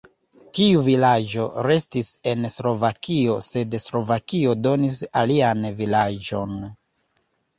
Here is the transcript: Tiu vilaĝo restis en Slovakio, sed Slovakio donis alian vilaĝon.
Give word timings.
Tiu 0.57 0.79
vilaĝo 0.85 1.43
restis 1.65 2.07
en 2.31 2.47
Slovakio, 2.55 3.35
sed 3.49 3.77
Slovakio 3.85 4.55
donis 4.69 5.03
alian 5.21 5.63
vilaĝon. 5.83 6.57